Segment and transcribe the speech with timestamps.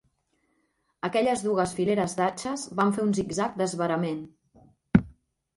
[1.09, 4.21] Aquelles dugues fileres d'atxes van fer un zig-zag d'esverament